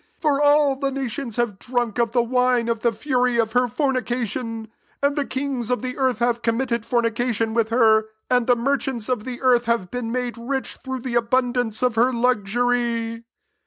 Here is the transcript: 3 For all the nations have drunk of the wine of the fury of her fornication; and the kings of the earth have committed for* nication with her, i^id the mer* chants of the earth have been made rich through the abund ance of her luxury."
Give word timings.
3 0.19 0.19
For 0.19 0.41
all 0.41 0.75
the 0.77 0.89
nations 0.89 1.35
have 1.35 1.59
drunk 1.59 1.99
of 1.99 2.09
the 2.09 2.23
wine 2.23 2.67
of 2.69 2.79
the 2.79 2.91
fury 2.91 3.37
of 3.37 3.51
her 3.51 3.67
fornication; 3.67 4.67
and 4.99 5.15
the 5.15 5.27
kings 5.27 5.69
of 5.69 5.83
the 5.83 5.95
earth 5.95 6.17
have 6.17 6.41
committed 6.41 6.87
for* 6.87 7.03
nication 7.03 7.53
with 7.53 7.69
her, 7.69 8.07
i^id 8.31 8.47
the 8.47 8.55
mer* 8.55 8.77
chants 8.77 9.09
of 9.09 9.25
the 9.25 9.43
earth 9.43 9.65
have 9.65 9.91
been 9.91 10.11
made 10.11 10.39
rich 10.39 10.77
through 10.77 11.01
the 11.01 11.13
abund 11.13 11.55
ance 11.55 11.83
of 11.83 11.93
her 11.93 12.11
luxury." 12.11 13.25